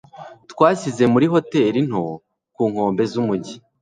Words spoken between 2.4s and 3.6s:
ku nkombe z'umujyi